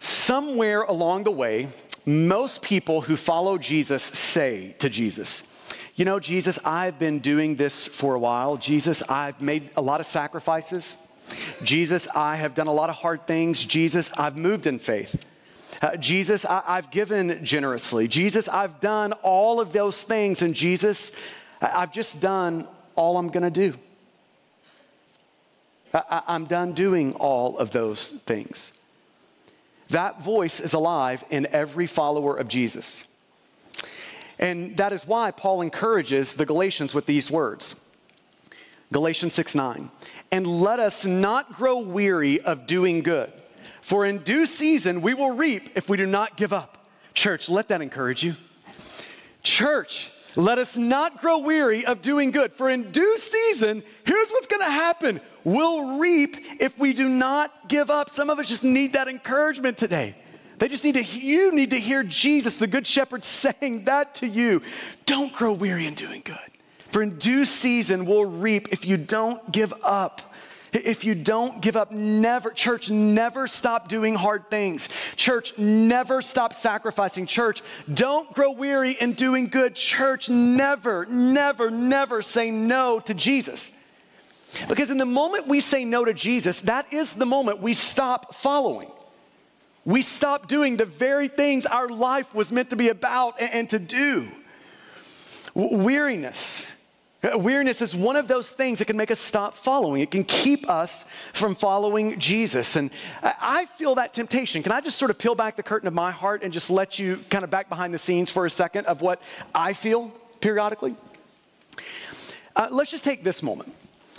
[0.00, 1.68] Somewhere along the way,
[2.06, 5.54] most people who follow Jesus say to Jesus,
[5.96, 8.56] You know, Jesus, I've been doing this for a while.
[8.56, 10.98] Jesus, I've made a lot of sacrifices.
[11.62, 13.64] Jesus, I have done a lot of hard things.
[13.64, 15.22] Jesus, I've moved in faith.
[15.82, 18.08] Uh, Jesus, I, have given generously.
[18.08, 20.42] Jesus, I've done all of those things.
[20.42, 21.16] And Jesus,
[21.60, 23.78] I, have just done all I'm going to do.
[25.92, 28.77] I, I'm done doing all of those things.
[29.90, 33.06] That voice is alive in every follower of Jesus.
[34.38, 37.84] And that is why Paul encourages the Galatians with these words
[38.92, 39.90] Galatians 6 9.
[40.30, 43.32] And let us not grow weary of doing good
[43.88, 46.86] for in due season we will reap if we do not give up.
[47.14, 48.34] Church, let that encourage you.
[49.42, 54.46] Church, let us not grow weary of doing good, for in due season, here's what's
[54.46, 58.10] gonna happen we'll reap if we do not give up.
[58.10, 60.14] Some of us just need that encouragement today.
[60.58, 64.26] They just need to, you need to hear Jesus, the Good Shepherd, saying that to
[64.26, 64.62] you.
[65.06, 66.38] Don't grow weary in doing good,
[66.90, 70.27] for in due season we'll reap if you don't give up.
[70.72, 74.88] If you don't give up, never, church, never stop doing hard things.
[75.16, 77.26] Church, never stop sacrificing.
[77.26, 79.74] Church, don't grow weary in doing good.
[79.74, 83.84] Church, never, never, never say no to Jesus.
[84.68, 88.34] Because in the moment we say no to Jesus, that is the moment we stop
[88.34, 88.90] following.
[89.84, 93.78] We stop doing the very things our life was meant to be about and, to
[93.78, 94.28] do.
[95.54, 96.77] Weariness
[97.22, 100.00] Weariness is one of those things that can make us stop following.
[100.02, 102.76] It can keep us from following Jesus.
[102.76, 102.90] And
[103.22, 104.62] I feel that temptation.
[104.62, 106.98] Can I just sort of peel back the curtain of my heart and just let
[107.00, 109.20] you kind of back behind the scenes for a second of what
[109.52, 110.94] I feel periodically?
[112.54, 113.74] Uh, let's just take this moment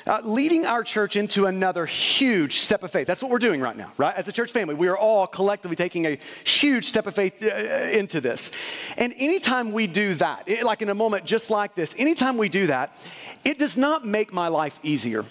[0.08, 3.08] uh, leading our church into another huge step of faith.
[3.08, 4.16] That's what we're doing right now, right?
[4.16, 7.90] As a church family, we are all collectively taking a huge step of faith uh,
[7.92, 8.52] into this.
[8.98, 12.50] And anytime we do that, it, like in a moment just like this, anytime we
[12.50, 12.96] do that,
[13.44, 15.26] it does not make my life easier.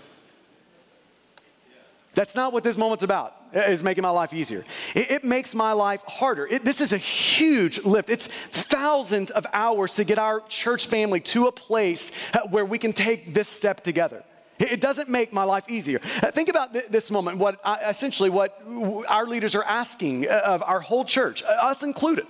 [2.14, 4.64] That's not what this moment's about, is making my life easier.
[4.96, 6.48] It, it makes my life harder.
[6.48, 8.10] It, this is a huge lift.
[8.10, 12.76] It's thousands of hours to get our church family to a place uh, where we
[12.76, 14.24] can take this step together.
[14.58, 16.00] It doesn't make my life easier.
[16.22, 18.62] Uh, think about this moment, what essentially what
[19.08, 22.26] our leaders are asking uh, of our whole church, us included.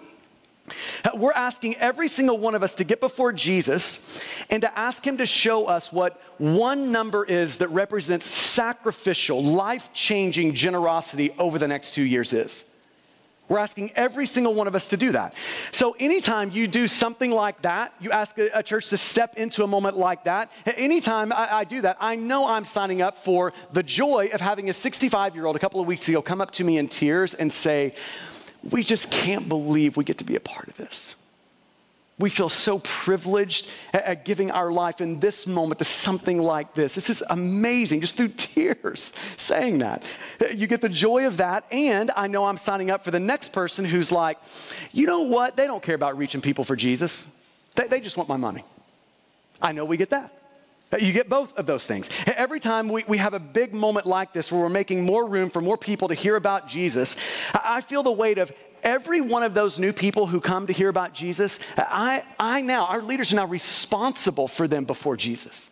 [1.15, 4.21] We're asking every single one of us to get before Jesus
[4.51, 9.91] and to ask Him to show us what one number is that represents sacrificial, life
[9.93, 12.78] changing generosity over the next two years is.
[13.49, 15.35] We're asking every single one of us to do that.
[15.73, 19.65] So, anytime you do something like that, you ask a, a church to step into
[19.65, 23.53] a moment like that, anytime I, I do that, I know I'm signing up for
[23.73, 26.51] the joy of having a 65 year old a couple of weeks ago come up
[26.53, 27.95] to me in tears and say,
[28.71, 31.15] we just can't believe we get to be a part of this.
[32.19, 36.97] We feel so privileged at, giving our life in this moment to something like this.
[36.97, 40.03] This is amazing, just through tears saying that.
[40.53, 43.53] You get the joy of that, and I know I'm signing up for the next
[43.53, 44.39] person who's like,
[44.93, 45.57] you know what?
[45.57, 47.41] They don't care about reaching people for Jesus,
[47.77, 48.65] they, they just want my money.
[49.63, 50.33] I know we get that.
[50.99, 52.09] You get both of those things.
[52.27, 55.51] Every time we, we have a big moment like this where we're making more room
[55.51, 57.17] for more people to hear about Jesus,
[57.53, 58.51] I feel the weight of
[58.83, 61.61] every one of those new people who come to hear about Jesus.
[61.77, 65.71] I, I now, our leaders are now responsible for them before Jesus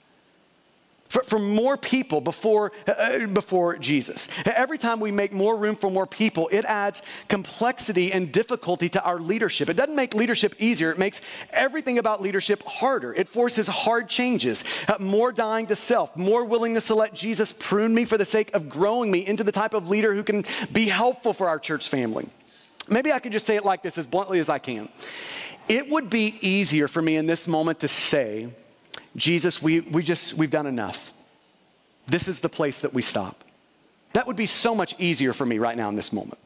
[1.09, 4.29] for, for more people before, uh, uh, before Jesus.
[4.45, 9.03] Every time we make more room for more people, it adds complexity and difficulty to
[9.03, 9.69] our leadership.
[9.69, 13.15] It doesn't make leadership easier, it makes everything about leadership harder.
[13.15, 17.95] It forces hard changes, uh, more dying to self, more willingness to let Jesus prune
[17.95, 20.89] me for the sake of growing me into the type of leader who can be
[20.89, 22.29] helpful for our church family.
[22.89, 24.89] Maybe I can just say it like this as bluntly as I can.
[25.69, 28.49] It would be easier for me in this moment to say,
[29.17, 31.13] Jesus, we, we just, we've done enough.
[32.07, 33.43] This is the place that we stop.
[34.13, 36.39] That would be so much easier for me right now in this moment.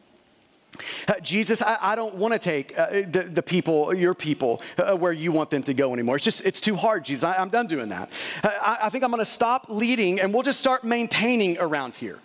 [1.09, 4.97] Uh, Jesus, I, I don't want to take uh, the, the, people, your people, uh,
[4.97, 6.17] where you want them to go anymore.
[6.17, 7.25] It's just, it's too hard, Jesus.
[7.25, 8.11] I, am done doing that.
[8.43, 11.97] Uh, I, I think I'm going to stop leading and we'll just start maintaining around
[11.97, 12.19] here.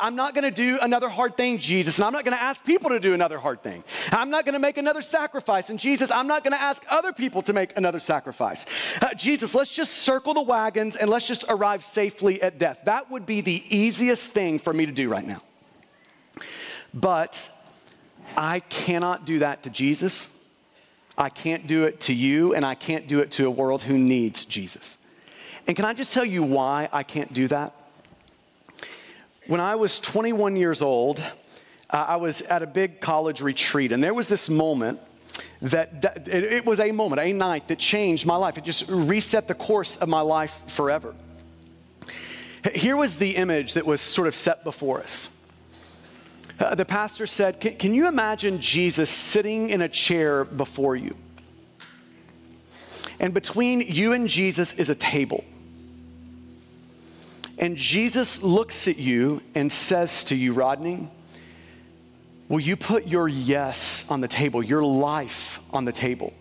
[0.00, 2.64] I'm not going to do another hard thing, Jesus, and I'm not going to ask
[2.64, 3.82] people to do another hard thing.
[4.10, 7.12] I'm not going to make another sacrifice, and Jesus, I'm not going to ask other
[7.12, 8.66] people to make another sacrifice.
[9.00, 12.80] Uh, Jesus, let's just circle the wagons and let's just arrive safely at death.
[12.84, 15.42] That would be the easiest thing for me to do right now.
[16.94, 17.50] But
[18.36, 20.38] I cannot do that to Jesus.
[21.16, 23.98] I can't do it to you, and I can't do it to a world who
[23.98, 24.98] needs Jesus.
[25.66, 27.74] And can I just tell you why I can't do that?
[29.46, 31.20] When I was 21 years old,
[31.90, 35.00] uh, I was at a big college retreat, and there was this moment
[35.60, 38.56] that, that it, it was a moment, a night that changed my life.
[38.56, 41.14] It just reset the course of my life forever.
[42.74, 45.41] Here was the image that was sort of set before us.
[46.62, 51.16] Uh, the pastor said, can, can you imagine Jesus sitting in a chair before you?
[53.18, 55.44] And between you and Jesus is a table.
[57.58, 61.08] And Jesus looks at you and says to you, Rodney,
[62.48, 66.32] will you put your yes on the table, your life on the table?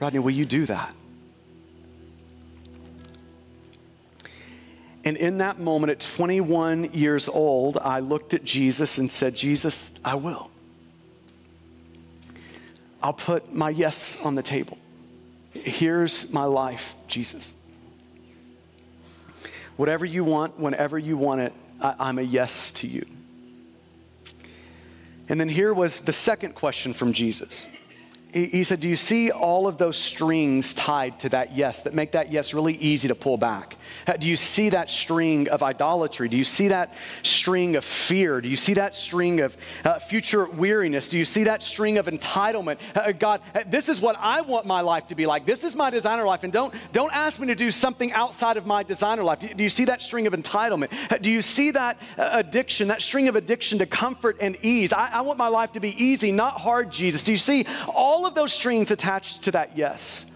[0.00, 0.92] Rodney, will you do that?
[5.08, 9.94] And in that moment, at 21 years old, I looked at Jesus and said, Jesus,
[10.04, 10.50] I will.
[13.02, 14.76] I'll put my yes on the table.
[15.54, 17.56] Here's my life, Jesus.
[19.78, 23.06] Whatever you want, whenever you want it, I, am a yes to you.
[25.30, 27.72] And then here was the second question from Jesus.
[28.32, 32.12] He, said, Do you see all of those strings tied to that yes that make
[32.12, 33.76] that yes really easy to pull back?
[34.18, 36.28] Do you see that string of idolatry?
[36.28, 38.40] Do you see that string of fear?
[38.40, 41.08] Do you see that string of uh, future weariness?
[41.08, 42.78] Do you see that string of entitlement?
[42.94, 45.46] Uh, God, uh, this is what I want my life to be like.
[45.46, 48.66] This is my designer life, and don't don't ask me to do something outside of
[48.66, 49.40] my designer life.
[49.40, 51.22] Do, you see that string of entitlement?
[51.22, 54.92] Do you see that uh, addiction, that string of addiction to comfort and ease?
[54.92, 57.22] I, I want my life to be easy, not hard, Jesus.
[57.22, 60.30] Do you see all of those strings attached to that yes?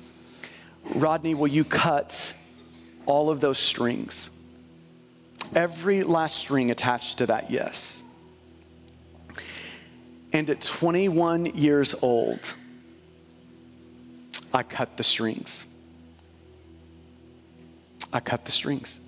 [0.94, 2.34] Rodney, will you cut
[3.06, 4.30] all of those strings.
[5.54, 8.04] Every last string attached to that yes.
[10.32, 12.40] And at 21 years old,
[14.54, 15.66] I cut the strings.
[18.12, 19.00] I cut the strings.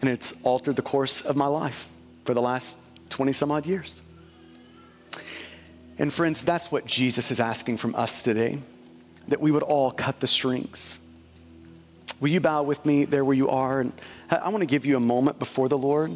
[0.00, 1.88] And it's altered the course of my life
[2.24, 2.78] for the last
[3.10, 4.02] 20 some odd years.
[5.98, 8.58] And friends, that's what Jesus is asking from us today
[9.26, 11.00] that we would all cut the strings
[12.20, 13.80] Will you bow with me there where you are?
[13.80, 13.92] And
[14.30, 16.10] I want to give you a moment before the Lord.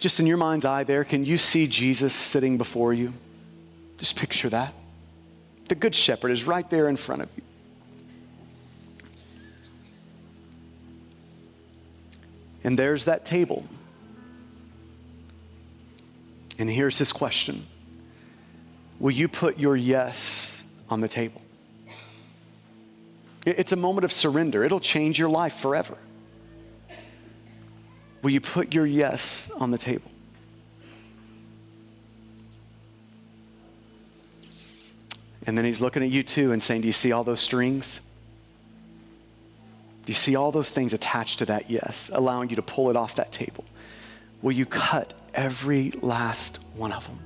[0.00, 3.14] Just in your mind's eye, there, can you see Jesus sitting before you?
[3.96, 4.74] Just picture that.
[5.68, 7.42] The Good Shepherd is right there in front of you.
[12.64, 13.64] And there's that table.
[16.58, 17.66] And here's his question
[18.98, 21.42] Will you put your yes on the table?
[23.46, 25.98] It's a moment of surrender, it'll change your life forever.
[28.22, 30.10] Will you put your yes on the table?
[35.46, 38.00] And then he's looking at you too and saying, Do you see all those strings?
[40.04, 42.96] Do you see all those things attached to that yes, allowing you to pull it
[42.96, 43.64] off that table?
[44.42, 47.18] Will you cut every last one of them?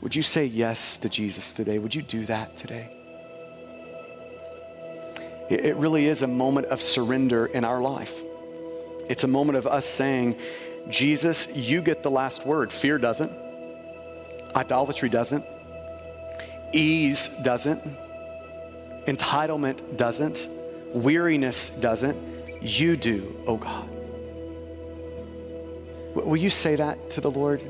[0.00, 1.78] Would you say yes to Jesus today?
[1.78, 2.88] Would you do that today?
[5.50, 8.22] It really is a moment of surrender in our life.
[9.08, 10.36] It's a moment of us saying,
[10.88, 12.70] Jesus, you get the last word.
[12.70, 13.32] Fear doesn't,
[14.54, 15.44] idolatry doesn't,
[16.72, 17.82] ease doesn't,
[19.06, 20.48] entitlement doesn't,
[20.92, 22.16] weariness doesn't.
[22.62, 23.88] You do, oh God.
[26.14, 27.64] Will you say that to the Lord?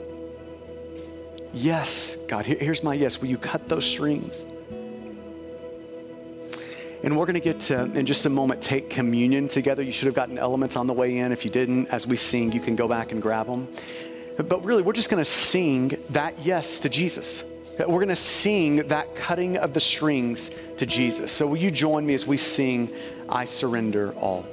[1.53, 3.21] Yes, God, here's my yes.
[3.21, 4.47] Will you cut those strings?
[7.03, 9.83] And we're going to get to, in just a moment, take communion together.
[9.83, 11.33] You should have gotten elements on the way in.
[11.33, 13.69] If you didn't, as we sing, you can go back and grab them.
[14.37, 17.45] But really, we're just going to sing that yes to Jesus.
[17.89, 21.33] We're going to sing that cutting of the strings to Jesus.
[21.33, 22.93] So, will you join me as we sing,
[23.29, 24.45] I surrender all?